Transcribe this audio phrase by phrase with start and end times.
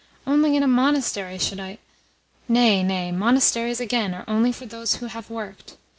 [0.25, 1.77] Only in a monastery should I"
[2.57, 3.11] "Nay, nay.
[3.11, 5.77] Monasteries, again, are only for those who have worked.